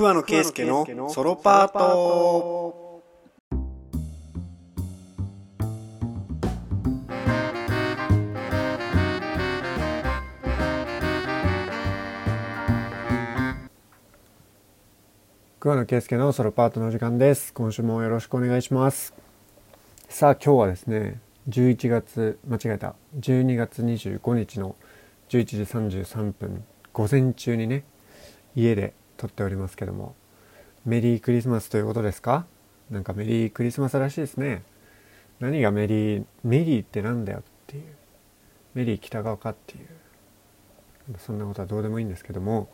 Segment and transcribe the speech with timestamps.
[0.00, 3.02] 桑野圭介のソロパート。
[15.60, 17.52] 桑野圭介のソロパートの時間です。
[17.52, 19.12] 今週もよろしくお願いします。
[20.08, 21.20] さあ今日はですね
[21.50, 22.94] 11月間違えた。
[23.18, 24.76] 12月25日の
[25.28, 26.64] 11時33分
[26.94, 27.84] 午前中にね
[28.56, 30.14] 家で撮っておりますけども。
[30.86, 32.46] メリークリスマスということですか？
[32.90, 34.62] なんかメリークリスマスらしいですね。
[35.40, 37.84] 何がメリーメリーってなんだよっていう。
[38.72, 39.86] メリー北川かっていう。
[41.18, 42.70] そんなことはどうでもいいんですけども、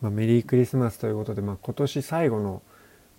[0.00, 2.62] まあ、メリークリスマスということで、まあ、今年最後の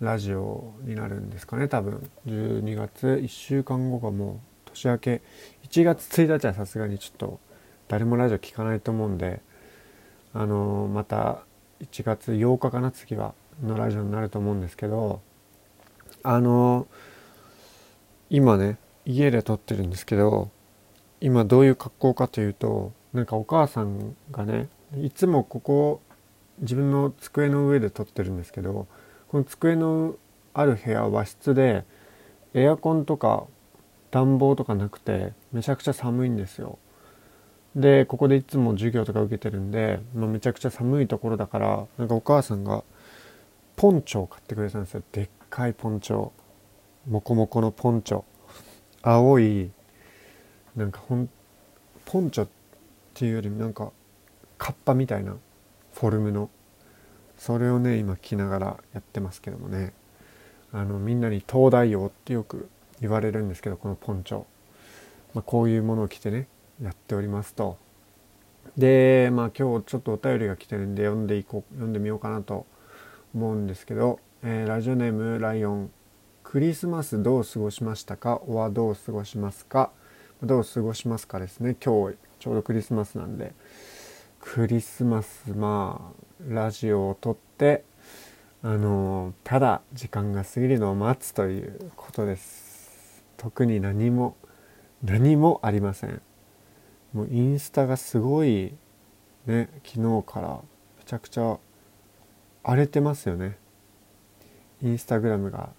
[0.00, 2.10] ラジオになるんですかね多分。
[2.26, 5.22] 12月1週間後がもう年明け。
[5.68, 7.38] 1月1日はさすがにちょっと
[7.86, 9.40] 誰もラジオ聞かないと思うんで
[10.32, 11.44] あのーまた
[11.82, 15.20] 1月8日かな次はのラジオになると思うんですけど
[16.22, 16.86] あの
[18.28, 20.50] 今ね家で撮ってるんですけど
[21.20, 24.68] 今どういう格好かというとなんかお母さんがね
[25.00, 26.00] いつもここ
[26.60, 28.86] 自分の机の上で撮ってるんですけど
[29.28, 30.16] この机の
[30.52, 31.84] ある部屋は和室で
[32.54, 33.44] エアコンとか
[34.10, 36.78] 暖房とかなくてめちゃくちゃ寒いんですよ。
[37.76, 42.82] でここでいつも授業とか受けてるんで、まあ、めちゃくちゃ寒いところだからなんかお母さんが
[43.76, 45.02] ポンチョを買ってくれたんですよ。
[45.12, 46.30] でっかいポンチョ
[47.08, 48.24] モコモコのポンチョ。
[49.02, 49.70] 青い
[50.76, 51.28] なんかほん
[52.04, 52.48] ポンチョっ
[53.14, 53.92] ていうよりなんか
[54.58, 55.36] カッパみたいな
[55.94, 56.50] フォルムの。
[57.38, 59.94] それをね今着ながらやってますけどもね。
[60.72, 62.68] あのみんなに東大王ってよく
[63.00, 64.44] 言われるんですけどこのポンチョ、
[65.34, 66.46] まあ、こういうものを着てね
[66.82, 67.78] やっておりますと。
[68.76, 72.66] でまあ今日ちょっとお便りが来てるんで読んでいこう読んでみようかなと
[73.34, 75.90] 思うんですけど、えーラジオネームライオン。
[76.42, 78.40] クリスマスどう過ごしましたか？
[78.46, 79.90] おはどう過ごしますか？
[80.42, 81.76] どう過ごしますかですね。
[81.84, 83.52] 今日ちょうどクリスマスなんで。
[84.40, 87.84] クリスマスまあラジオを撮って
[88.62, 93.22] あのただ時間が過ぎるのを待つということです。
[93.36, 94.36] 特に何も
[95.04, 96.22] 何もありません。
[97.12, 98.74] もうインスタがすごい
[99.46, 100.60] ね昨日から
[100.98, 101.58] めちゃくちゃ
[102.62, 103.56] 荒れてますよね。
[104.82, 105.70] インスタグラムが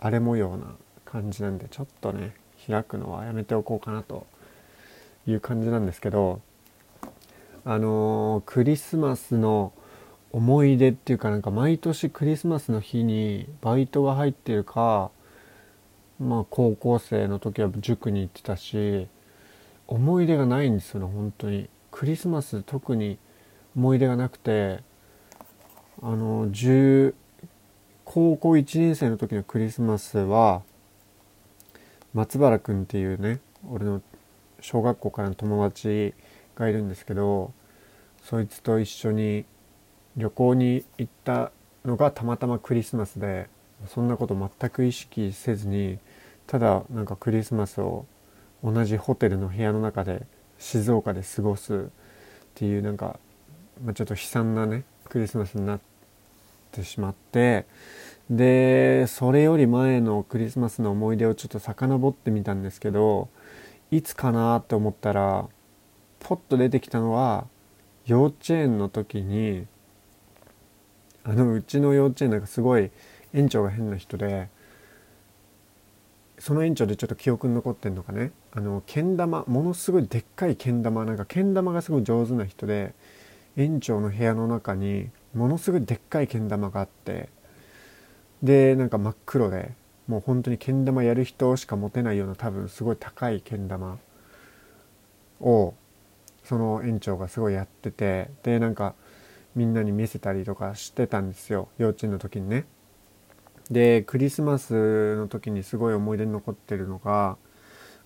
[0.00, 0.74] 荒れ模様な
[1.04, 2.34] 感じなんでちょっとね
[2.66, 4.26] 開くのはやめておこうかなと
[5.26, 6.40] いう感じなんですけど
[7.64, 9.72] あのークリスマスの
[10.32, 15.10] 思い出っていうかなんか毎年クリスマスの日にバイトが入ってるか
[16.18, 19.08] まあ高校生の時は塾に行ってたし
[19.88, 21.68] 思い出がないんですよね本当に。
[21.90, 23.18] クリスマス特に
[23.74, 24.80] 思い出がなくて
[26.00, 27.14] あの10
[28.04, 30.62] 高校1年生の時のクリスマスは
[32.14, 33.40] 松原くんっていうね
[33.70, 34.00] 俺の
[34.60, 36.14] 小学校からの友達
[36.54, 37.52] がいるんですけど
[38.22, 39.44] そいつと一緒に
[40.16, 41.52] 旅行に行った
[41.84, 43.48] のがたまたまクリスマスで
[43.86, 45.98] そんなこと全く意識せずに
[46.46, 48.06] ただなんかクリスマスを
[48.62, 50.26] 同じホテルの部屋の中で
[50.58, 51.78] 静岡で過ごすっ
[52.54, 53.18] ていうなんか、
[53.84, 55.80] まあ、ちょっと悲惨なねクリスマスになっ
[56.72, 57.66] てしまって
[58.28, 63.28] でそれより前のクリスマスの思い出をちょっと遡ってみたんですけど
[63.90, 65.46] いつかなって思ったら
[66.20, 67.46] ポッと出てきたのは
[68.06, 69.66] 幼稚園の時に
[71.24, 72.90] あのうちの幼稚園なんかすごい
[73.32, 74.48] 園長が変な人で
[76.38, 78.30] その園長でちょっと記憶に残ってんのかね。
[78.58, 82.92] あのけん玉ものすごいでっかいけん玉なんかけん玉がすごい上手な人で
[83.56, 87.28] 園長の部屋の中にものすごいでっかいけん玉があって
[88.42, 89.70] でなんか真っ黒で
[90.08, 93.98] もう本当にけん玉やる人しか持てないような多分すごい高いけん玉
[95.40, 95.74] を
[96.42, 98.96] その園長がすごいやっててでなんか
[99.54, 102.64] みんなに見せたりとかしてたんですよ幼稚園の時にね。
[103.70, 107.36] でクリスマスの時にすごい思い出に残ってるのが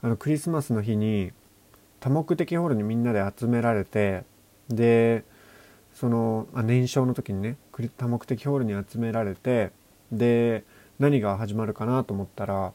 [0.02, 1.32] あのクリスマスの日に
[2.00, 4.24] 多目的ホールにみんなで集められて
[4.68, 5.24] で
[5.94, 7.56] そのあ年少の時にね
[7.96, 9.70] 多目的ホールに集められて
[10.10, 10.64] で
[10.98, 12.72] 何が始まるかなと思ったら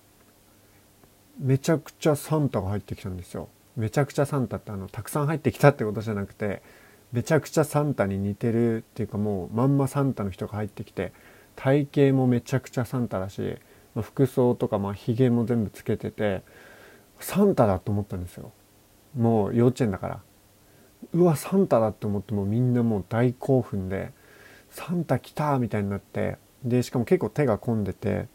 [1.40, 3.50] めちゃくちゃサンタが入ってきたんですよ。
[3.76, 6.64] めちゃくちゃサンタってあのたくさん入ってきたってことじゃなくて
[7.12, 11.14] めちゃくちゃサンタに似てるっていうかもうまんまサンタの人が入ってきて
[11.56, 13.58] 体型もめちゃくちゃサンタだし、
[13.94, 16.42] ま服装とかまあひげも全部つけてて
[17.20, 18.52] サンタだと思ったんですよ。
[19.16, 20.20] もう幼稚園だから。
[21.14, 24.12] うわサンタだって思ってもみんなもう大興奮で
[24.70, 28.28] サンタ来たみたいになってでしかも結構手が込んでて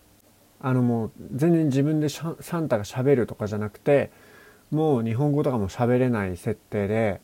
[0.61, 2.31] あのもう全然自分でサ
[2.61, 4.11] ンタがしゃべるとかじゃなくて
[4.71, 7.21] もう日本語とかも喋れない設定で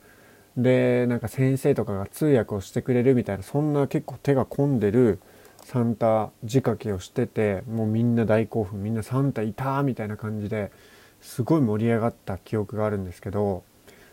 [0.57, 5.21] でなんか先生とかが通訳をしてくれるみたいなそんな結構手が込んでる
[5.65, 10.73] サンタ仕掛けをしててもうみんな大興奮みんなサンタいたみたいな感じで
[11.21, 13.65] すごい盛り上がった記憶があるんですけど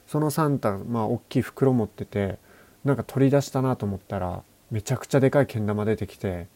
[0.07, 2.37] そのサンタまあ大きい袋持ってて
[2.83, 6.47] なんか取り出したなと思ったらめちゃくちゃでかいけん玉出てきて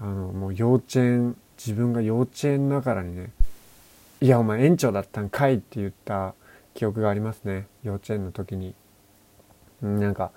[0.00, 3.30] あのもう幼稚園自分が幼稚園ながらにね
[4.20, 6.34] 「いやお前園長だったんかい」って言った
[6.74, 8.74] 記憶がありますね幼稚園の時に。
[9.82, 10.30] なんか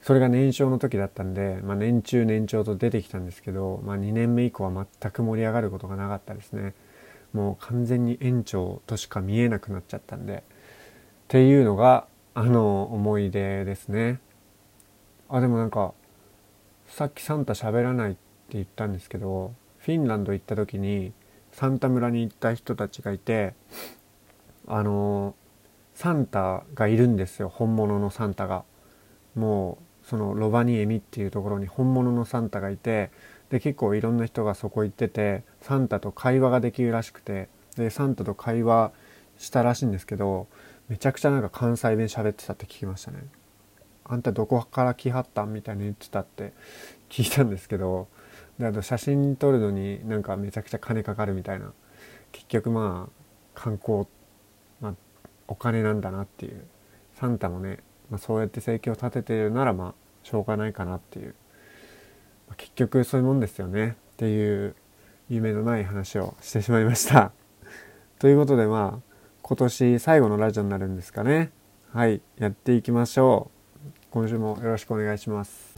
[0.00, 6.74] それが年少の時だったんで、まあ、年中年長と出てきたんですけど、まあ、2年目以降は全く盛り上がることがなかったですね
[7.36, 10.40] もう完全に園長としか見えなくなっちゃったんでっ
[11.28, 14.20] ていうのがあの思い出ですね
[15.28, 15.92] あでもなんか
[16.86, 18.18] さっきサンタ喋らないって
[18.52, 21.12] 言ったんですけどフィンランド行った時に
[21.52, 23.52] サンタ村に行った人たちがいて
[24.66, 25.34] あの
[25.94, 28.64] サンタがいるんですよ本物のサンタが。
[29.34, 33.10] もうそのロバニエミっていうところに本物のサンタがいて
[33.50, 38.92] で結構いろんな人がそこ行っててサンタと会話ができるらしくてでサンタと会話
[39.38, 40.48] したらしいんですけど
[40.88, 43.26] めちゃくちゃなんか関西弁喋ってたって聞きましたね。
[44.04, 46.52] あんたどこから来はったんみたいに言ってたって
[47.10, 48.06] 聞いたんですけど
[48.58, 51.72] であと写真撮るのになんかめちゃくちゃ金かかるみたいな。
[52.32, 53.22] 結局まあ
[53.54, 54.06] 観光、
[54.80, 54.94] まあ、
[55.48, 56.64] お金なんだなっていう。
[57.14, 57.78] サンタもね
[58.10, 61.34] まあ、そうやって生計を立ててるならまあしょうがないかなっていう、
[62.56, 64.74] 結局そういうもんですよねっていう
[65.28, 67.32] 夢のない話をしてしまいました。
[68.18, 71.50] ということでまあ今年最後のラジオになるんですかね。
[71.92, 73.50] はい、やっていきましょ
[73.84, 73.88] う。
[74.10, 75.76] 今週もよろしくお願いします。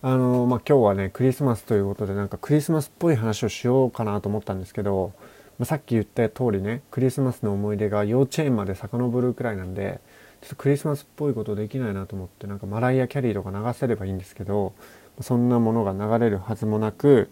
[0.00, 5.14] あのまあ、今日はねクリスマスということでなんかクリスマスっぽい話をしようかなと思ったんですけど
[5.58, 10.00] まあ、さっき言った通りねクリスマスの思い出が幼稚園まで遡るくらいなんで
[10.44, 14.74] ちょっとクリスマスっぽいことできないなと思ってなんかマライア・キャリーとか流せればいいんですけど
[15.22, 17.30] そんなものが流れるはずもなく、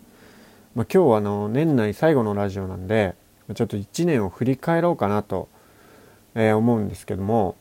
[0.74, 3.14] まあ、今日はあの年内最後のラジオなんで
[3.54, 5.50] ちょっと1年を振り返ろうかなと、
[6.34, 7.54] えー、思うんですけども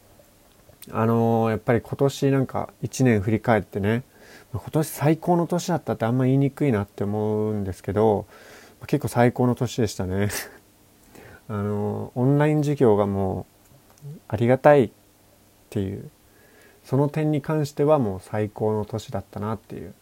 [0.89, 4.04] あのー、やっぱり今年なんか1年振り返ってね
[4.54, 8.25] 今年最高の年だったってあんま言いにくいなって思うんですけど
[8.88, 10.30] 結構最高の年でしたね。
[11.50, 13.45] あのオンライン授業がも
[14.06, 14.92] うありがたい
[15.71, 16.09] っていう。
[16.83, 19.94] その点に関してはもう最高の年だったなっていう。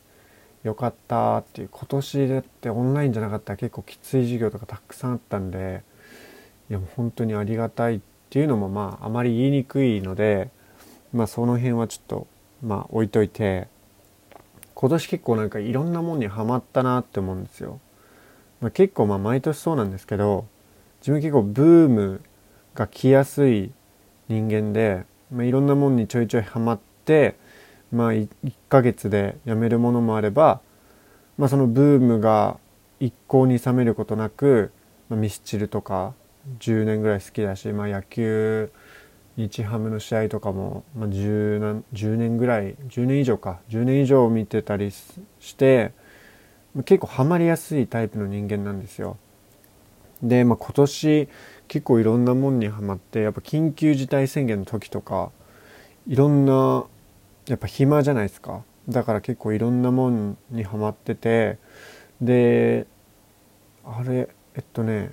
[0.64, 1.70] よかったっていう。
[1.72, 5.84] 今年だってオンラインじゃなかったら結構きつい授業とかたくさんあったんで
[6.70, 8.00] いやもう本当にありがたいっ
[8.30, 10.50] ていうのもまああまり言いにくいので
[11.14, 12.28] まあその辺はちょっと
[12.62, 13.68] まあ置いといて。
[14.80, 17.82] 今年結構なんかいろんなもんにはまったなって思うんですよ。
[18.62, 20.46] まあ、結構まあ毎年そうなんですけど
[21.02, 22.22] 自分結構ブーム
[22.76, 23.74] が来やすい
[24.30, 27.36] 人間で、まあ、いろんなもんにちょいちょいハマって
[27.92, 28.28] まあ1
[28.68, 30.62] ヶ月でやめるものもあれば、
[31.38, 32.58] まあ、そのブームが
[33.00, 34.72] 一向に冷めることなく、
[35.10, 36.14] まあ、ミスチルとか
[36.60, 38.72] 10年ぐらい好きだし、まあ、野球
[39.38, 45.94] 日ハムの試合とかも、まあ10何、10年ぐらい10年以上か10年以上見てたりして
[46.86, 49.18] 結構ハマりやすいタイプの人間なんですよ。
[50.22, 51.30] で、まあ、今年
[51.70, 55.32] 結構いろんなもんにはまってやっぱ緊急事態宣言の時とか
[56.08, 56.86] いろんな
[57.48, 58.64] やっぱ暇じゃないですか。
[58.90, 61.60] だから結構いろんなもんにはまってて
[62.22, 62.88] で
[63.86, 65.12] あれえっとね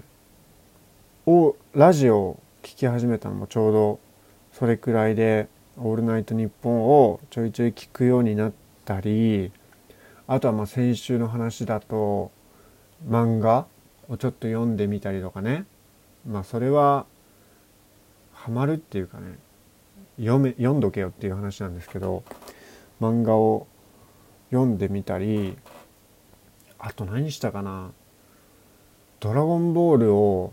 [1.26, 4.00] をラジオを聴き始めたのもちょうど
[4.52, 8.52] それくらいで「オールナイトニッポン」をちょいちょい聞くようになっ
[8.86, 9.52] たり
[10.26, 12.30] あとはまあ先週の話だと
[13.06, 13.66] 漫画
[14.08, 15.66] をちょっと読んでみたりとかね。
[16.26, 17.06] まあそれは
[18.32, 19.38] ハマるっていうかね
[20.18, 22.24] 読め読んどけよっていう話なんですけど
[23.00, 23.66] 漫画を
[24.50, 25.56] 読んでみたり
[26.78, 27.90] あと何したかな
[29.20, 30.52] ドラゴンボールを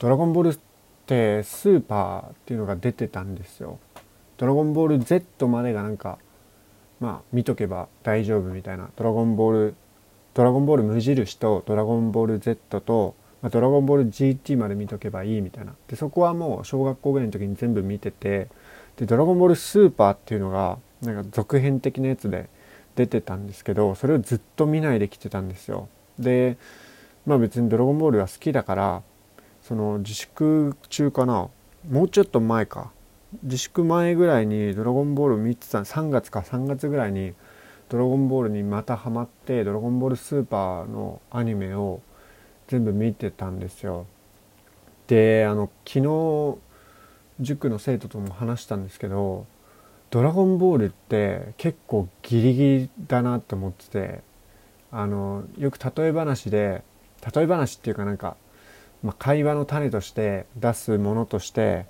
[0.00, 0.58] ドラゴンボールっ
[1.06, 3.78] てスーパーっていうのが出てたんですよ。
[4.36, 6.18] ドラゴンボール Z までがなんか
[6.98, 9.74] まあ見とけば大丈夫みたいなドラゴンボール
[10.34, 15.74] ドラゴンボール無印とドラゴンボール Z と、まあ、ドラゴンボール GT まで見とけばいいみたいな。
[15.86, 18.48] でそこはもう小学校ぐらいの時に全部見てて。
[18.96, 22.48] でドラゴンボールスーパーっていうのがなんか続編的なやつで
[22.94, 25.88] 出てたんですけどそれをずっと見ないで来てたんですよ。
[26.18, 26.56] で
[27.26, 29.02] まあ別にドラゴンボールは好きだから
[29.60, 31.50] その自粛中かな。
[31.90, 32.92] もうちょっと前か。
[33.42, 37.34] 自粛前ぐらいに「ドラゴンボール」見てた3月か3月ぐらいに
[37.90, 42.00] 「ドラゴンボール」にまたハマって「ドラゴンボールスーパー」のアニメを
[42.68, 44.06] 全部見てたんですよ。
[45.06, 46.58] であの昨日
[47.40, 49.46] 塾の生徒とも話したんですけど
[50.10, 54.20] 「ドラゴンボール」って結構ギリギリだなって思ってて
[54.90, 56.82] あのよく例え話で
[57.34, 58.36] 例え話っていうかなんか、
[59.02, 61.86] まあ、会話の種として出すものとして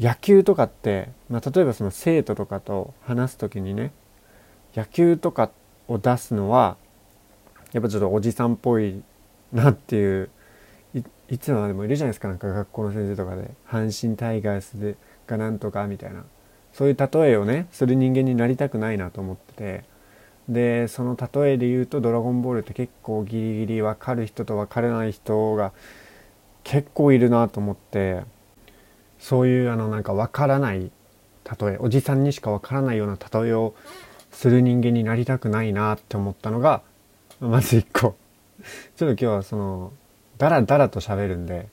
[0.00, 3.92] 野球とかって、まあ、例えばその生徒とかと話す時にね
[4.74, 5.50] 野球とか
[5.86, 6.76] を出すのは
[7.72, 9.02] やっぱちょっとおじさんっぽい
[9.54, 10.30] なっていう
[11.30, 12.28] いつまでもいるじゃないですか。
[12.28, 13.50] なんか学校の先生とかで。
[13.66, 14.96] 阪神タイガースで
[15.26, 16.24] がなんとかみたいな。
[16.72, 19.84] そういう例えをねする人間になりたくないなと思ってて。
[20.46, 25.72] でその例えで言うと「ドラゴンボール」って結構ギリギリ分かる人と分からない人が
[26.64, 28.22] 結構いるなと思って。
[29.18, 30.90] そういうあのなんか分からない
[31.60, 31.76] 例え。
[31.78, 33.74] おじさんにしか分からないような例えを
[34.30, 36.82] する人間になりたくないなって思ったのが
[37.40, 38.16] まず一個。
[38.96, 39.92] ちょっと今日はその
[40.38, 41.68] ダラダラと喋るんで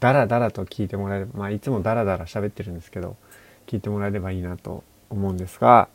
[0.00, 3.16] ダラダラと聞いてもらえればまあいつもダラダラ喋ってるんですけど
[3.66, 5.88] 聞いてもらえればいいなと思うんですが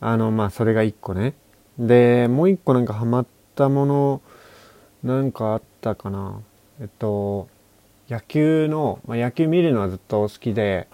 [0.00, 1.34] あのまあそれが一個ね。
[1.78, 4.20] でもう一個なんかハマったもの
[5.02, 6.40] なんかあったかな。
[6.80, 7.48] えっと
[8.08, 10.88] 野球の、まあ、野球見るのはずっと好きで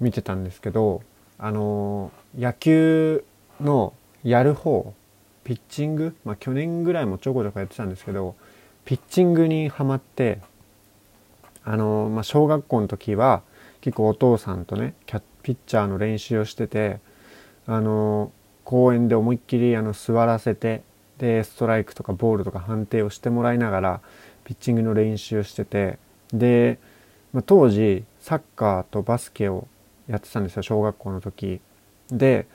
[0.00, 1.02] 見てたんですけど
[1.38, 3.24] あの野球
[3.60, 4.94] のやる方
[5.46, 8.34] ピッチング、まあ、去年ぐらいもちょこちょこやってたんですけど
[8.84, 10.40] ピッチングにはまって
[11.64, 13.42] あの、まあ、小学校の時は
[13.80, 16.98] 結構お父さんとねピッチャーの練習をしてて
[17.68, 18.32] あの
[18.64, 20.82] 公園で思いっきりあの座らせて
[21.18, 24.00] でストライクとかボールとか判定をしてもらいながら
[24.42, 26.00] ピッチングの練習をしてて
[26.32, 26.78] で、
[27.32, 29.68] まあ、当時サッカーとバスケを
[30.08, 31.60] やってたんですよ小学校の時。
[32.10, 32.46] で、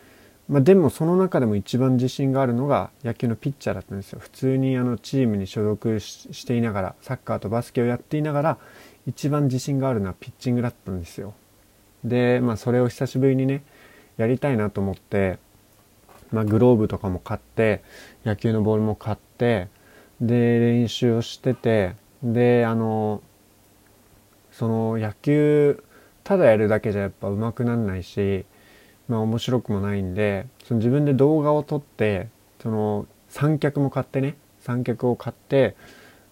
[0.49, 4.19] まあ、でもその中でも一番自信があるのが野球のピッチャーだったんですよ。
[4.19, 8.57] 普通にあのチームに所属していながらサッカーとバスケをやっていながら
[9.07, 11.33] 一番自信があるのはピッチングだったんですよ。
[12.03, 13.63] でまあそれを久しぶりにね
[14.17, 15.39] やりたいなと思って
[16.31, 17.83] まあ、グローブとかも買って
[18.25, 19.67] 野球のボールも買って
[20.21, 23.21] で練習をしててであの
[24.51, 25.83] その野球
[26.23, 28.45] ただやるだけじゃやっぱ上手くなんないし
[29.11, 32.29] まあ面白くもないんでその自分で動画を撮って
[32.63, 35.75] その三脚も買ってね三脚を買って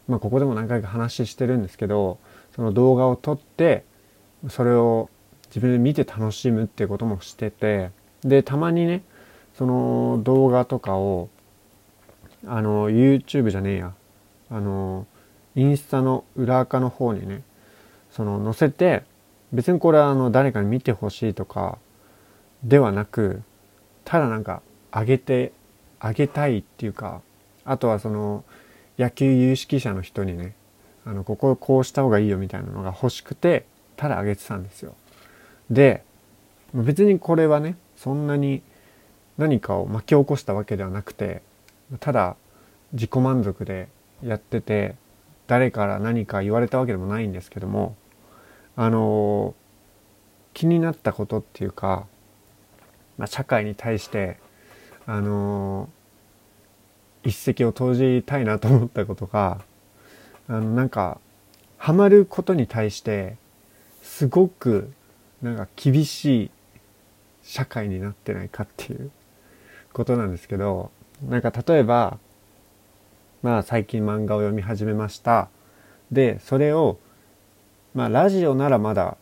[0.07, 2.19] まあここでも何回か話してるんですけど
[2.55, 3.83] その動画を撮って
[4.47, 5.09] それを
[5.47, 9.03] 自分で見て楽しむっていうこともしててでたまにね
[9.57, 11.27] その動画とかを
[12.47, 13.93] あの YouTube じゃねえや
[14.49, 15.05] あの
[15.57, 17.41] インスタの裏垢の方にね
[18.09, 19.03] その載せて
[19.51, 21.77] 別にこれはあの誰かに見てほしいとか
[22.63, 23.41] ではなく
[24.05, 24.61] ただなんか
[24.91, 25.51] 上げて
[25.99, 27.21] あげたいっていうか
[27.65, 28.43] あとはその
[28.97, 30.55] 野球有識者の人にね
[31.05, 34.95] あのこここうした方がいいよみたいなのが欲しくてただ上げてたんですよ。
[35.69, 36.03] で
[36.73, 38.61] 別にこれはねそんなに
[39.37, 41.41] 何かを巻き起こしたわけではなくて
[41.99, 42.35] ただ
[42.93, 43.87] 自己満足で
[44.23, 44.95] やってて
[45.47, 47.95] 誰から何か言われたわけでもないんですけども
[48.75, 49.55] あの
[50.53, 52.05] 気になったことっていうか、
[53.19, 54.37] まあ、社会に対して
[55.05, 55.89] あの
[57.23, 59.61] 一石を投じたいなと思ったことが
[60.47, 61.19] あのなんか
[61.77, 63.35] ハマることに対して
[64.01, 64.91] すごく
[65.41, 66.51] なんか厳しい
[67.43, 69.11] 社会になってないかっていう
[69.91, 70.89] ことなんですけど
[71.27, 72.17] なんか例えば
[73.43, 75.49] まあ最近漫画を読み始めました。
[76.11, 76.97] でそれを
[77.93, 79.17] まあラジオならまだ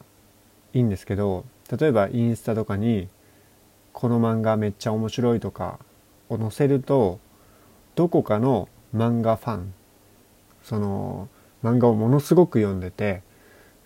[0.74, 3.10] いいんですけど例えばインスタとかに
[3.98, 5.80] この漫画めっちゃ面白いとか
[6.30, 7.20] を載せると
[7.96, 9.74] どこかの漫画ファン
[10.62, 11.28] その
[11.64, 13.24] 漫画をものすごく読んでて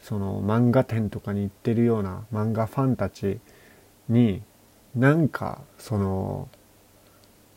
[0.02, 3.40] その漫画展とかに行ってるような漫画ファンたち
[4.10, 4.42] に
[4.98, 6.50] なんかその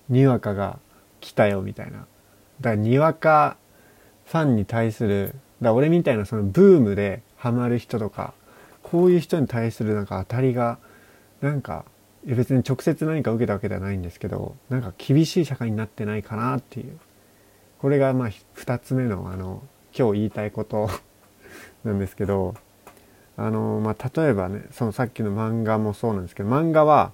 [0.08, 0.78] にわかが
[1.20, 1.98] 来たよみたいな。
[1.98, 2.06] だか
[2.60, 3.56] らにわか
[4.26, 8.32] ファンに対する、だ俺みたいなそのブームでハマる人とか、
[8.84, 10.78] こういう人に対するなんか当たりが、
[11.40, 11.84] なんか、
[12.26, 16.98] 別に直接何か受けたわけではないんですけど、なんか厳しい社会になってないかなっていう。
[17.78, 19.62] これがまあ二つ目のあの、
[19.96, 20.88] 今日言いたいこと
[21.84, 22.54] なんですけど、
[23.36, 27.12] あの、まあ、例えばね、そのさっきの漫画もそうなんですけど、漫画は、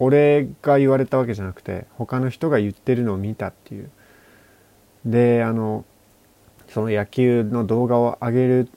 [0.00, 3.90] 俺が言われたわけじゃなくて他の人が言ってるのを見たっていう
[5.04, 5.84] であの
[6.68, 8.68] その野球の動画を上げる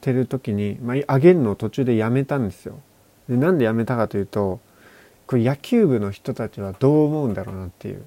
[0.00, 2.80] てる時に、まあ、上げるのを途中でやめたんですよ
[3.28, 4.60] でなんで辞めたかというと
[5.32, 8.04] これ野球部の人たちはどう思うんだろうなっていう。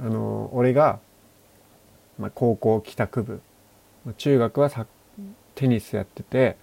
[0.00, 1.00] あの俺が、
[2.18, 3.42] まあ、高校帰宅部。
[4.16, 4.70] 中学は
[5.54, 6.56] テニスやってて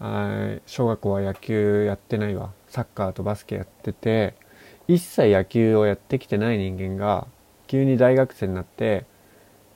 [0.00, 2.50] あ小学校は野球やってないわ。
[2.66, 4.34] サッカーとバスケやってて
[4.88, 7.28] 一切野球をやってきてない人間が
[7.68, 9.04] 急に大学生になって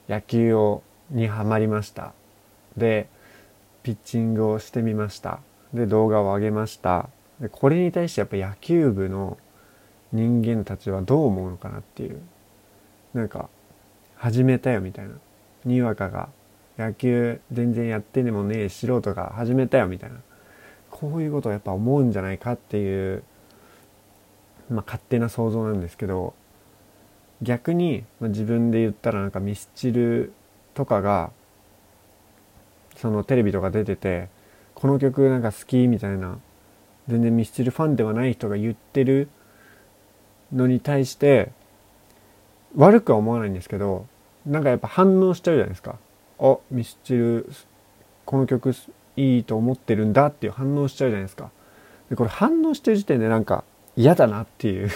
[0.08, 2.14] 野球をにはまりました。
[2.76, 3.08] で
[3.84, 5.38] ピッチングをしてみました。
[5.72, 7.10] で動画を上げました。
[7.40, 9.38] でこれに対してやっぱ野球部の
[10.12, 12.20] 人間たちはどう思うのかなっていう
[13.14, 13.48] なんか
[14.16, 15.14] 始めたよみたいな。
[15.64, 16.28] にわかが
[16.78, 20.16] 野球全然やってでもねえ素人が始めたよみたいな。
[20.90, 23.22] こういうことをやっぱ思うんじゃないかっていう
[24.70, 26.34] まあ勝手な想像なんですけど
[27.42, 30.32] 逆に、まあ、自分で言ったらなんかミスチル
[30.74, 31.30] とかが
[32.96, 34.28] そのテレビとか出てて
[34.74, 36.38] この曲なんか好きみたいな
[37.08, 39.28] 全然ミスチルファンではない人が言ってる
[40.52, 41.50] のに対して
[42.76, 44.06] 悪くは思わないんですけど
[44.46, 45.98] なんかやっぱ反応しちゃうじゃないですか。
[46.38, 47.50] あミスチル
[48.24, 48.74] この曲
[49.16, 51.50] いいと思ってるんだっていう反応しちゃうじゃないですか。
[52.08, 53.64] でこれ反応してる時点でなんか
[53.96, 54.90] 嫌だなっていう。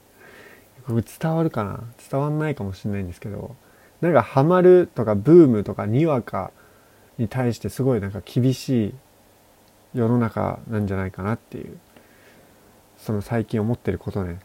[0.86, 1.80] これ伝わるかな？
[2.10, 3.54] 伝わんないかもしれないんですけど
[4.00, 6.52] なんかハマるとかブームとかにわか
[7.18, 8.94] に対してすごいなんか厳しい
[9.94, 11.78] 世の中なんじゃないかなっていう
[12.98, 14.38] その最近思ってることね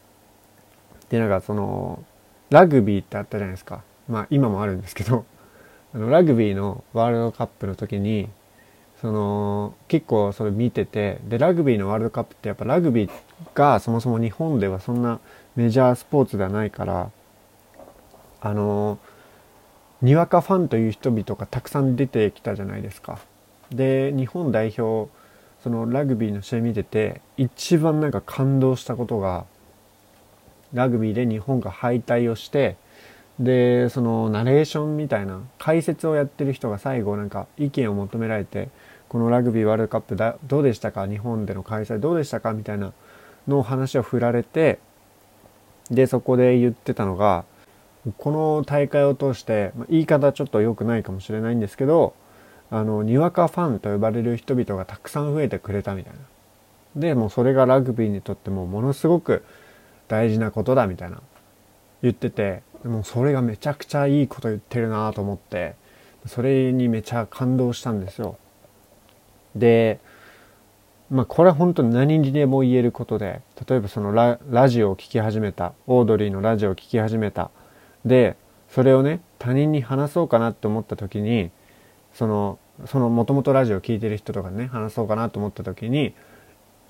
[1.09, 2.03] でなんかその
[2.49, 5.25] ラグビーってあったじゃないですかまあ今もあるんですけど
[5.93, 8.29] あのラグビーのワールドカップの時に
[9.01, 13.09] その結構それ見ててでラグビーのワールドカップってやっぱラグビー
[13.53, 15.19] がそもそも日本ではそんな
[15.55, 17.11] メジャースポーツではないから
[18.41, 18.99] あの
[20.01, 23.19] にわかファンという人々がたくさん出てきたじゃないですか。
[23.71, 25.09] で日本代表
[25.65, 29.45] そのラグビーの試合見てて一番なんか感動したことが
[30.75, 32.75] ラグビーで日本が敗退をして
[33.39, 38.69] でそのナレーションみたいな解説をやってる人が最後なんか意見を求められて
[39.09, 41.07] このラグビーワールドカップだどうでしたか？
[41.07, 42.53] 日本での開催どうでしたか？
[42.53, 42.93] みたいな
[43.47, 44.77] の話を振られて
[45.89, 47.43] でそこで言ってたのが
[48.19, 52.13] この大会を通して、まあ、言い方ちょっと良くないかもしれないんですけど
[52.71, 56.19] あのにわかファンと呼ばれる人々がたくさん増えてくれたみたいな。
[56.95, 59.43] でもうそれがラグビーにとってもものすごく
[60.07, 61.21] 大事なことだみたいな
[62.01, 65.75] 言っててでもそれがめちゃくちゃいいこと言ってるなと思って
[66.25, 68.37] それにめちゃ感動したんですよ。
[69.55, 69.99] で
[71.09, 77.51] まあこれは本当に何にでも言えることで例えばそのララジオを聴き始めたオードリーのラジオを聴き始めた。
[78.05, 78.37] で
[78.69, 81.51] それをね他人に話そうかなって思った時に
[82.15, 86.13] そのそのもともとラジオ聴いてる人とかね話そうかなと思った時に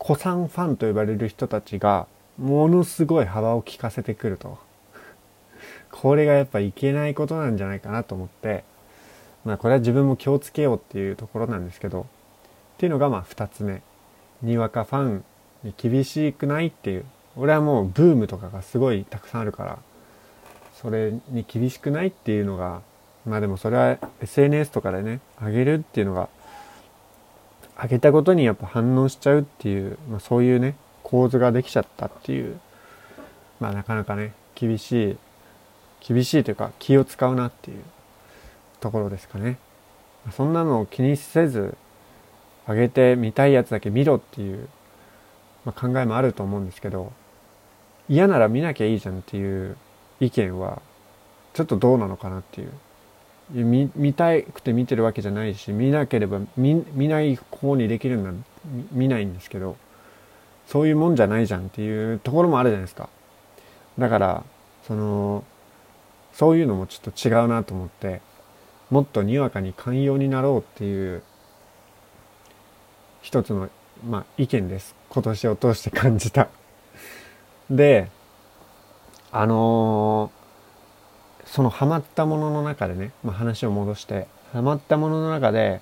[0.01, 2.07] 古参ファンと呼ばれる人たちが
[2.37, 4.57] ものすごい幅を利かせてくると
[6.01, 8.65] これがやっぱいけないことなんじゃないかなと思って、
[9.45, 12.05] まあこれは自分も気をつけようっていうところなんですけど、っ
[12.77, 13.81] ていうのがまあ二つ目。
[14.41, 15.23] にわかファン
[15.63, 17.05] に厳しくないっていう。
[17.37, 19.79] 俺はもうブームとかがすごいたくさんあるから、
[20.73, 22.81] それに厳しくないっていうのが、
[23.25, 26.29] まあでもそれは SNS とかでね、あげるっていうのが、
[27.77, 32.59] あげたことにやっぱ反応しちゃうっていう、まあそういうね、構図ができちゃったっていう、
[33.59, 35.17] まあなかなかね、厳しい
[36.07, 37.83] 厳しいというか気を使うなっていう
[38.79, 39.57] ところですかね。
[40.31, 41.75] そんなのを気にせず
[42.67, 44.67] 上げて見たいやつだけ見ろっていう、
[45.65, 47.13] まあ、考えもあると思うんですけど
[48.09, 49.77] 嫌なら見なきゃいいじゃんっていう
[50.19, 50.81] 意見は
[51.53, 52.71] ちょっとどうなのかなっていう
[53.51, 58.31] 見見たくて見てるわけじゃないし見なければ見見ない方にできるんだ
[58.91, 59.77] 見ないんですけど
[60.67, 63.09] そういうもんじゃないじゃんっていうところもあるじゃないですか。
[63.99, 64.43] だから
[64.87, 65.43] その
[66.33, 68.21] そういうのもちょっと違うなと思って
[68.89, 71.23] もっとにわかに寛容になろうっていう
[73.21, 73.69] 一つの、
[74.07, 74.95] まあ、意見です。
[75.09, 76.49] 今年を通して感じた。
[77.69, 78.09] で
[79.31, 80.44] あのー、
[81.45, 85.81] そのハマったものの中でね、まあ、話を戻してハマったものの中で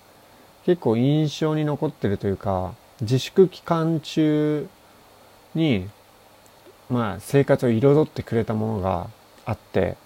[0.66, 4.68] 結構印象に残ってるというか自粛期間中
[5.56, 5.90] に
[6.90, 9.08] まあ生活を彩ってくれたものが
[9.46, 9.98] あって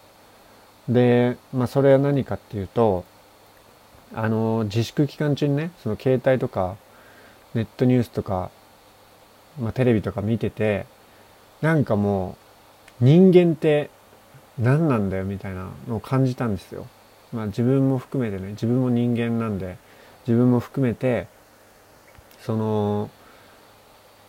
[0.89, 3.03] で、まあ、それは何かっていうと、
[4.13, 6.77] あの、自粛期間中にね、その携帯とか、
[7.53, 8.51] ネットニュースとか、
[9.59, 10.85] まあ、テレビとか見てて、
[11.61, 12.37] なんかも
[13.01, 13.89] う、人間って
[14.59, 16.87] 何なんだよみたいなのを感じたんですよ。
[17.33, 19.77] まあ自分も含めてね、自分も人間なんで、
[20.27, 21.27] 自分も含めて、
[22.39, 23.09] その、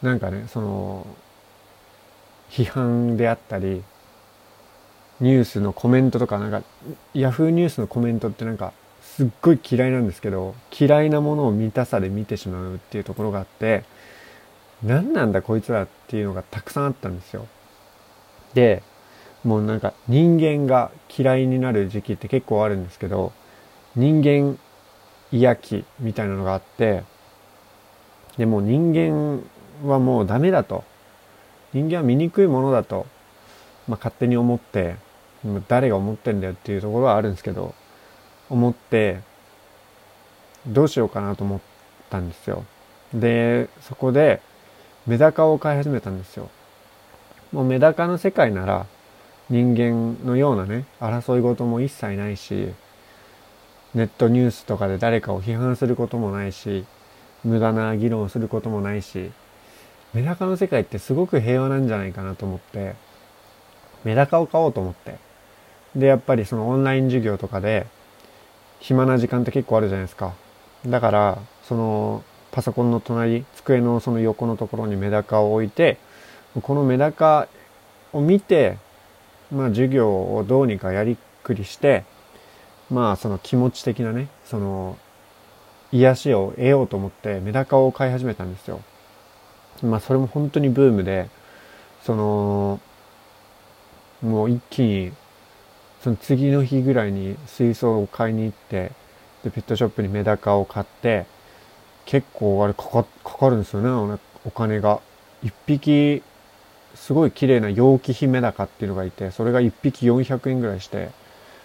[0.03, 1.07] なんかねその
[2.51, 3.83] 批判であったり
[5.21, 6.63] ニュースのコメントとかなんか
[7.15, 13.85] ヤフーニュースのコメントってなんかすっごい嫌いなんですけど嫌いなものを見たさで見てしまうっていうところがあって
[14.85, 17.47] 何なんだこいつらっていうのがたくさんあったんですよ。
[18.55, 18.83] で
[19.45, 23.33] もうなんか人間が嫌いになる時期って結構あるんですけど
[23.95, 24.59] 人間
[25.31, 27.05] 嫌気みたいなのがあって
[28.37, 29.43] でも人間
[29.89, 30.85] はもうダメだと。
[31.73, 33.07] 人間は醜いものだと、
[33.87, 34.97] まあ、勝手に思って
[35.69, 37.75] 誰が思ってんだよっていうところはあるんですけど
[38.49, 39.21] 思って
[40.67, 41.61] どうしようかなと思っ
[42.11, 42.65] たんですよ。
[43.13, 44.41] でそこで
[45.07, 46.49] メダカを飼い始めたんですよ。
[47.53, 48.87] もうメダカの世界なら
[49.51, 52.69] 人間のようなね争い事も一切ないし
[53.95, 56.85] ネットニュースとかで誰かを批判することもないし
[57.45, 59.31] 無駄な議論をすることもないし
[60.13, 62.95] メダカの世界ってすごく平和なんじゃないかなと思って
[64.05, 65.17] メダカを買おうと思って。
[65.97, 67.87] でやっぱりそのオンライン授業とかで
[68.79, 70.35] 暇な時間って結構あるじゃないですか。
[70.87, 75.99] だからそのパソコンの隣机のその横のところにメダカを置いて
[76.63, 77.49] このメダカ
[78.13, 78.79] を見て
[79.53, 82.05] まあ授業をどうにかやりくりして
[82.91, 84.99] まあその気持ち的なねその
[85.93, 88.81] 癒しを得ようと思ってメダカを飼い始めたんですよ。
[89.83, 91.29] まあそれも本当にブームで
[92.03, 92.81] その
[94.23, 95.13] もう一気に
[96.03, 98.93] その次の日ぐらいに水槽を買いに行って
[99.45, 101.27] でペットショップにメダカを買って
[102.05, 105.01] 結構あれかかかかるんですよねお金が。
[105.45, 106.23] 1匹
[106.95, 111.11] すごい綺麗な陽気ヒメダカっていうのがいてそれが1匹400円ぐらいして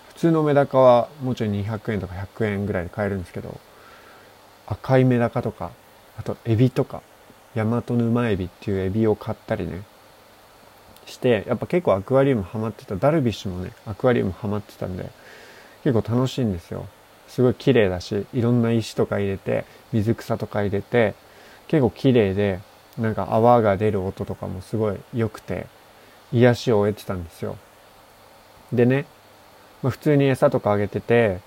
[0.09, 3.59] 普通のメダカはもうちょい200円とか100円ぐらいで買えるんですけど
[4.67, 5.71] 赤いメダカとか
[6.17, 7.01] あとエビとか
[7.55, 9.83] ヤマトヌマエビっていうエビを買ったりね
[11.05, 15.09] してやっぱ結構アクアリウムハマってたダルビッシュもねアクアリウムハマってたんで
[15.83, 16.87] 結構楽しいんですよ。
[17.27, 21.15] すごい綺麗だしいろんな石とか入れて水草とか入れて
[21.67, 22.59] 結構綺麗で
[22.97, 25.67] なんか泡が出る音とかもすごい良くて
[26.31, 27.57] 癒しを得てたんですよ。
[28.71, 29.05] でね、
[29.81, 31.39] まあ、普通に餌とかあげてて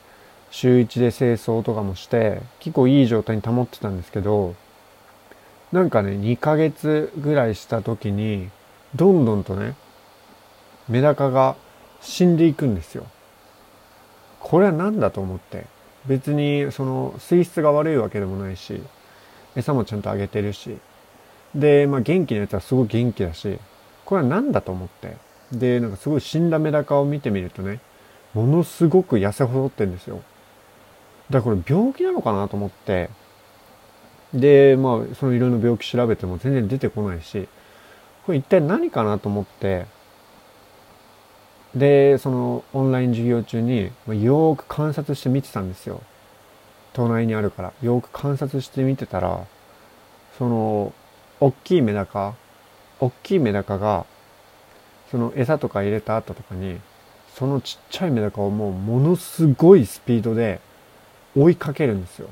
[0.50, 4.54] 週1で清掃とかもして結構いい状態に保ってたんですけど
[5.72, 8.50] なんかね2ヶ月ぐらいした時に
[8.94, 9.74] どんどんとね
[10.88, 11.56] メダカが
[12.00, 13.06] 死んでいくんですよ。
[14.40, 15.66] これは何だと思って。
[16.06, 18.80] 別にその水質が悪いわけでもないし
[19.56, 20.78] 餌もちゃんとあげてるし。
[21.56, 23.58] で、まあ、元気なやつはすごい元気だし
[24.04, 25.16] これは何だと思って？
[25.52, 27.80] でなんかすごい死んだメダカを見てみるとね
[28.34, 30.20] ものすごく痩せ細ってんですよ。
[31.30, 33.10] だからこれ病気なのかなと思って。
[34.34, 37.48] でまあそのいろいろ病気調べても全然出てこないし
[38.26, 39.86] これ一体何かなと思って。
[41.74, 46.02] でそのオンライン授業中によーく観察して見てたんですよ。
[46.92, 47.72] 隣にあるから。
[47.82, 49.46] よーく観察して見てたら
[50.38, 50.92] その
[51.40, 52.34] 大きいメダカ
[52.98, 54.06] 大きいメダカが
[55.10, 56.80] その餌とか入れた後とかに
[57.34, 60.60] そのちっちゃいメダカをもうものすごいスピードで
[61.36, 62.30] 追いかけるんですよ。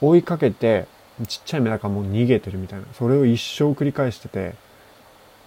[0.00, 0.86] 追いかけて
[1.26, 2.86] ちっちゃいメダカも逃げてるみたいな。
[2.92, 4.54] それを一生繰り返してて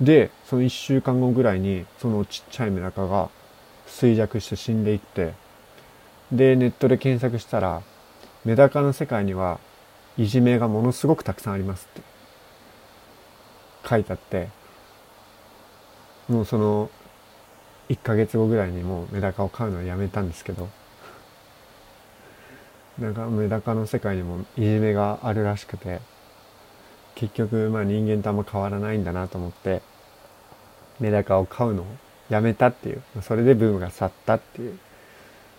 [0.02, 3.30] でその1週間後ぐらいにそのちっちゃいメダカが
[3.88, 5.34] 衰弱して死んでいって
[6.32, 7.84] でネットで検索したら
[8.44, 9.60] メダカの世界には
[10.18, 12.11] いじめがものすごくたくさんありますって。
[13.88, 14.50] 書いてあって
[16.28, 16.90] もうその
[17.90, 20.70] 1ヶ月後ぐらいにもうメダカを飼うのはやめたんですけど
[23.00, 26.00] なんかメダカの世界にもいじめがあるらしくて
[27.16, 29.82] 結局まあ人間とあんま変わらないんだなと思って
[31.00, 31.86] メダカを飼うのを
[32.30, 34.78] やめたっていうそれでブームが去ったっていう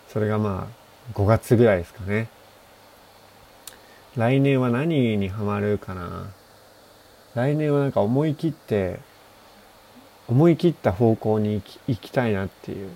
[0.08, 0.82] それがまあ
[1.14, 2.28] 5月ぐらいですかね。
[4.16, 6.30] 来年は何にハマるかな。
[7.34, 9.00] 来年はなんか思い切って
[10.28, 12.90] 思い切った方向に行き行きたいなっていう。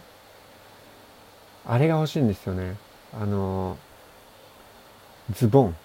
[1.69, 2.77] あれが欲しいんですよね。
[3.13, 3.77] あの
[5.33, 5.77] ズボン。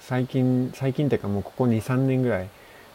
[0.00, 2.48] 最近最近っていうかもうここ23年ぐらい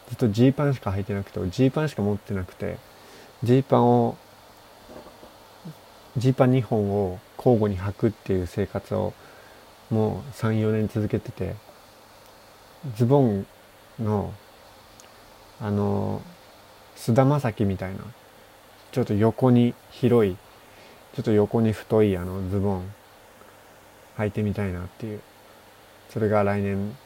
[0.08, 2.78] ずっとジーパンしか履いてなくてジーパンしか持ってなくて
[3.42, 4.16] ジーパンを
[6.16, 9.14] ジーパン2本を交互に履くっていう生活を
[9.90, 11.54] もう34年続けてて
[12.96, 13.46] ズボン
[14.00, 14.32] の
[15.60, 16.22] あの
[16.94, 17.98] 菅田将暉みたいな
[18.92, 20.36] ちょっと横に広い
[21.14, 22.92] ちょっと横に太いあのズボン
[24.18, 25.20] 履いてみたいなっていう
[26.10, 26.96] それが来年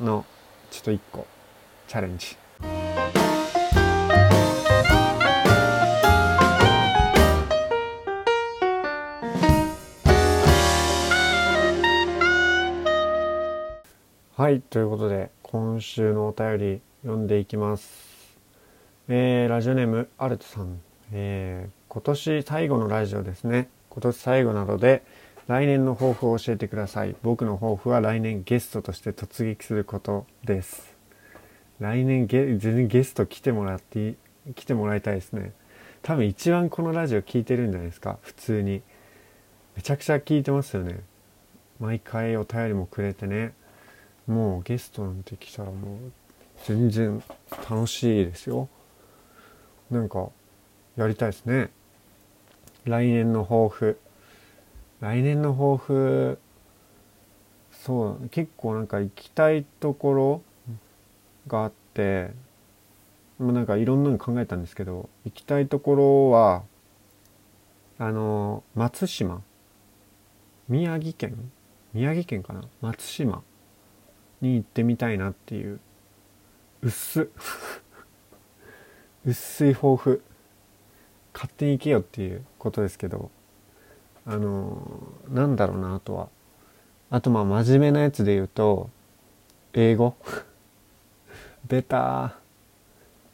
[0.00, 0.24] の
[0.70, 1.26] ちょっと一個
[1.88, 2.36] チャレンジ。
[14.34, 18.38] はいということで今週のお便り読んでいきます。
[19.06, 20.80] えー、ラジオネームアルトさん、
[21.12, 23.68] えー、今年最後のラジオですね。
[23.90, 25.02] 今年最後なので
[25.48, 27.14] 来年の抱負を教えてください。
[27.22, 30.96] 僕の抱負は来年ゲストとして突撃することです。
[31.80, 34.14] 来年ゲ全然ゲスト来てもらって
[34.54, 35.52] 来てもらいたいですね。
[36.00, 38.18] 多分一番このラジオ聞いてるんじゃないですか。
[38.22, 38.80] 普通に。
[39.76, 41.00] めちゃくちゃ聞いてますよね。
[41.78, 43.52] 毎回お便りもくれてね。
[44.26, 46.12] もうゲストなんて来たらもう
[46.64, 47.22] 全然
[47.68, 48.68] 楽しいですよ。
[49.90, 50.28] なんか
[50.96, 51.70] やりたいですね。
[52.84, 53.98] 来年の抱負。
[55.00, 56.38] 来年の抱負
[57.72, 60.42] そう結構なんか行きたいところ
[61.48, 62.30] があって
[63.40, 66.62] まあなんかいろんなの考えたんですけど行きたいところは
[67.98, 69.42] あの松島。
[70.68, 71.50] 宮城県？
[71.92, 72.62] 宮城県かな？
[72.80, 73.42] 松島。
[74.42, 75.80] に行ってみたいなっていう。
[76.82, 77.30] 薄。
[79.24, 80.22] 薄い抱負。
[81.32, 83.30] 勝手に行けよっていうことですけど。
[84.24, 84.78] あの
[85.30, 86.28] なんだろうなあとは。
[87.10, 88.90] あとまあ真面目なやつで言うと
[89.72, 90.14] 英語。
[91.66, 92.36] ベタ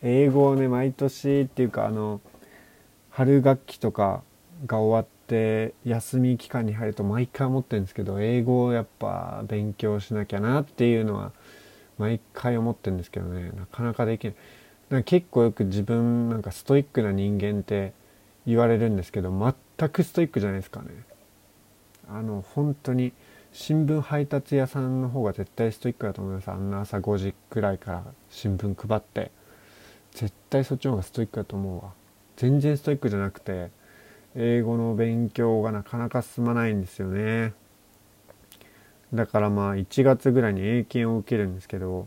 [0.02, 2.20] 英語をね毎年っていうかあの
[3.10, 4.22] 春学期とか
[4.66, 5.17] が終わって
[5.84, 11.32] 休み期間に入ると毎回思ってるんですけど英語をやっぱ勉強しなきゃなっていうのは
[11.98, 13.50] 毎回思ってるんですけどね。
[13.56, 14.34] なかなかできない。
[14.90, 17.92] なんか結構よく自分なんかストイックな人間って
[18.46, 19.30] 言われるんですけど
[19.78, 20.88] 全くストイックじゃないですかね。
[22.08, 23.12] あの本当に
[23.52, 26.50] 新聞配達屋さんの方が絶対ストイックだと思います。
[26.50, 29.30] あんな朝5時くらいから新聞配って
[30.12, 31.92] 絶対そっちの方がストイックだと思うわ。
[32.36, 33.70] 全然ストイックじゃなくて
[34.40, 37.52] 英語の勉強がなかなか進まないんですよね。
[39.12, 42.06] だからまあ1月ぐらいに英検を受けるんですけど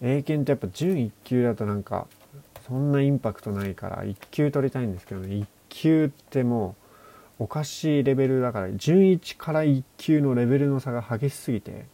[0.00, 2.08] 英検ってやっぱ準1級だとなんか
[2.66, 5.28] そんなインパクトないから1級取りたいんですけどね。
[5.28, 6.74] 1級っても
[7.38, 11.86] うおかしいレベルだから準1から1級のレベルの差が激しすぎて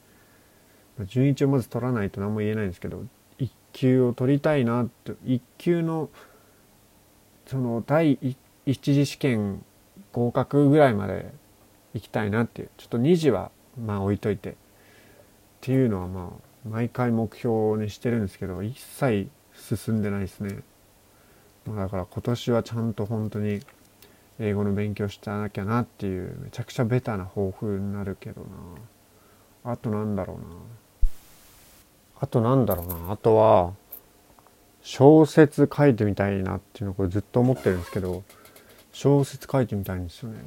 [1.04, 3.04] 準1をまず取らないと何も言えないんですけど
[3.38, 6.08] 1級を取りたいなって1級の
[7.46, 8.36] その第1
[8.66, 9.64] 一次試験
[10.12, 11.32] 合格ぐらいまで
[11.94, 13.50] 行きたいなっていうちょっと2次は
[13.82, 14.54] まあ置いといてっ
[15.60, 20.58] ていうのはまあ毎回目標にしてるんですけど一切進んでないですね。
[21.66, 23.60] まだから今年はちゃんと本当に
[24.38, 28.42] 英語の勉強してなきゃなっていうめちゃくちゃベタな抱負になるけど
[29.64, 29.72] な。
[29.72, 30.44] あとなんだろうな。
[32.20, 33.12] あとなんだろうな。
[33.12, 33.72] あとは
[34.82, 38.22] 小説書いてみたいなっていうのをこれずっと思ってるんですけど
[38.96, 40.38] 小説書いてみたいんですよね。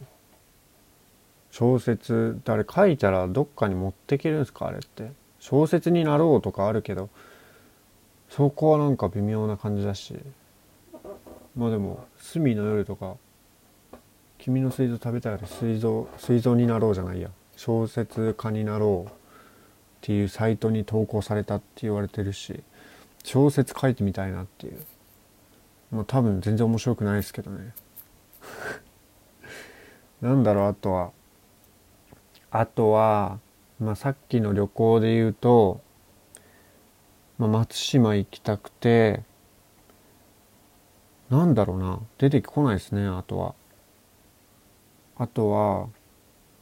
[1.51, 5.11] 小説ってあれ書いたらどっかに持っていけるんですかあれって。
[5.39, 7.09] 小説になろうとかあるけど
[8.27, 10.15] そこはなんか微妙な感じだし。
[11.55, 13.17] まあでも「隅の夜」とか
[14.39, 17.29] 「君の水蔵食べたい」で水蔵水蔵になろうじゃないや。
[17.55, 19.13] 小説家になろうっ
[20.01, 22.63] ていうサイトに投稿されたって言われてるし
[23.23, 24.79] 小説書いてみたいなっていう。
[25.91, 27.73] まあ多分全然面白くないですけどね。
[30.21, 31.11] なんだろうあとは。
[32.51, 33.39] あとは、
[33.79, 35.81] まあ、さっきの旅行で言うと、
[37.37, 39.23] まあ、松島行きたくて
[41.29, 43.55] なんだろうな出てこないですねあとは。
[45.15, 45.89] あとは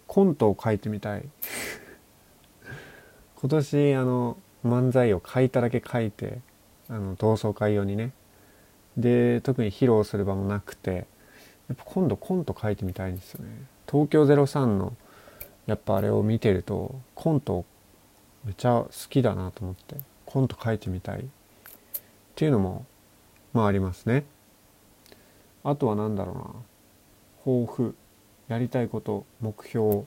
[0.08, 1.28] コントを書いてみたい。
[3.40, 6.42] 今年あの漫才を書いただけ書いて
[6.90, 8.12] あの同窓会用にね。
[8.98, 11.08] で特に披露する場もなくて。
[11.70, 13.52] やっぱ今度コント書いてみたいんですよね。
[13.90, 14.94] 東京03の
[15.66, 17.66] やっぱあれを見てるとコント
[18.46, 21.20] めちゃ好きだなと思ってコント書いてみたい。
[21.20, 21.24] っ
[22.36, 22.86] ていうのも
[23.54, 24.24] まあありますね。
[25.64, 26.44] あとは何だろうな。
[27.44, 27.96] 抱負。
[28.48, 30.04] やりたいこと目標。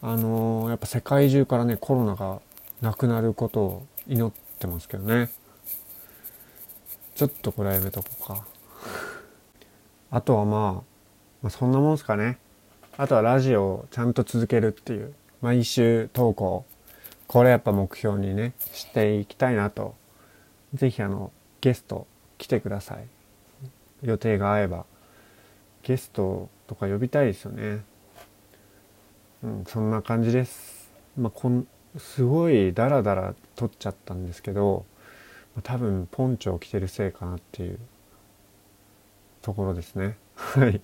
[0.00, 2.40] あのー、やっぱ世界中からねコロナが
[2.80, 5.28] なくなることを祈ってますけどね。
[7.14, 8.46] ちょっとこれはやめとこうか。
[10.10, 10.72] あとはまあ、
[11.42, 12.38] まあ、そんなもんすかね。
[12.96, 16.64] あとはラジオをちゃんと続けるっていう毎週投稿。
[17.26, 19.94] これやっぱ目標にねしていきたいなと。
[20.74, 22.06] 是非あのゲスト
[22.38, 23.06] 来てください。
[24.02, 24.86] 予定が合えば。
[25.82, 27.84] ゲストとか呼びたいですよね。
[29.42, 30.90] うんそんな感じです。
[31.18, 31.66] まあこん
[31.98, 34.84] すごいダラダラ撮っちゃったんですけど
[35.62, 37.78] 多分ポンチョを着てるせいかなっていう。
[39.46, 40.16] ところですね。
[40.34, 40.80] はい。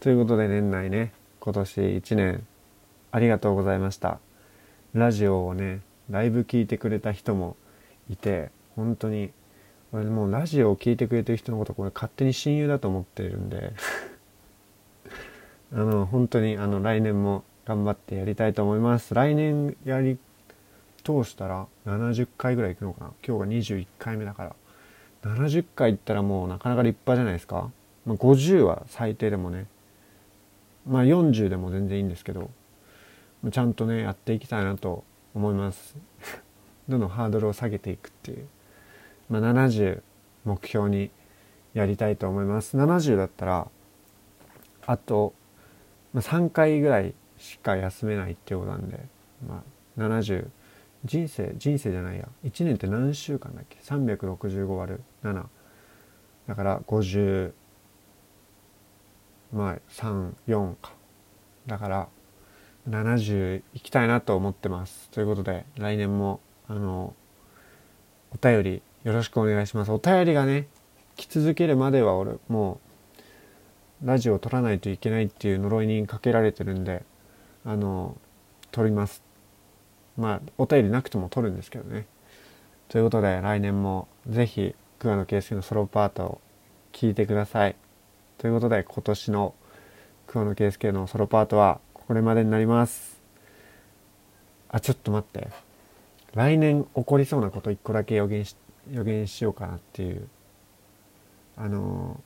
[0.00, 2.46] ということで年内ね今年1年
[3.10, 4.18] ありがとうございました。
[4.94, 7.54] ラジオをねライブ聞いてくれた人も
[8.08, 9.30] いて本当に
[9.92, 13.74] 俺もうラジオを聞いてくれてる人のことこれ勝手に親友だと思ってるんで
[15.72, 20.18] あの本当にあの来年も頑張ってやりたいと思います来年やり
[21.04, 24.56] 通したら70回ぐらい行くのかな今日が21回目だから
[25.22, 27.70] 70回行ったらもうなかなか立派じゃないですか、
[28.06, 29.66] まあ、50は最低でもね
[30.86, 32.50] まあ40でも全然いいんですけど
[33.50, 35.96] ちゃんとねやっていきたいなと思います。
[36.88, 38.46] どんどんハードルを下げていくっていう。
[39.28, 40.02] まあ、70
[40.44, 41.10] 目標に
[41.74, 42.76] やりたいと思います。
[42.76, 43.68] 70だったら
[44.86, 45.32] あと、
[46.12, 49.00] まあ、3回ぐらいしか休めないってことなんで、
[49.48, 49.64] ま
[49.98, 50.48] あ、70
[51.04, 52.28] 人生人生じゃないや。
[52.44, 55.44] 1年って何週間だっけ？365割る7
[56.46, 57.52] だから50
[59.52, 60.92] まあ34か
[61.66, 62.08] だから
[62.88, 67.14] 70いきたいなと思ってますということで来年もあの
[68.32, 69.90] お便りよろしくお願いします。
[69.90, 70.68] お便りがね、
[71.16, 72.80] 来続けるまでは俺、も
[74.02, 77.04] う、ラジオを撮らないといけないっていう呪いにかけられてるんで、
[77.64, 78.16] あの、
[78.70, 79.22] 撮ります。
[80.16, 82.06] まあ、お便りなくても撮るんですけどね。
[82.88, 86.40] ということで、来年もぜひ、桑野圭介のソロパートを
[86.92, 87.76] 聴いてください。
[88.42, 89.54] ということで、今年の
[90.26, 93.22] 桑野圭介のソロパートはこれまでになります。
[94.68, 95.46] あ、ちょっと待って。
[96.34, 98.56] 来年起こりそうなこと一個だけ予言し
[98.90, 100.26] 予言しようかなっていう。
[101.56, 102.20] あの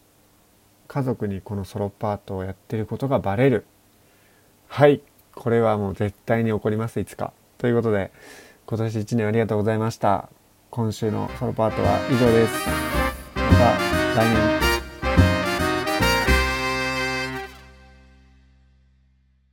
[0.88, 3.66] 家族にこのソロパートをやってることがバレる。
[4.68, 5.02] はい。
[5.34, 7.34] これはもう絶対に起こりますいつか。
[7.58, 8.10] ということで
[8.64, 10.30] 今年1年ありがとうございました。
[10.70, 12.54] 今週のソロパートは以上です。
[13.34, 13.42] ま
[14.14, 14.65] た来年。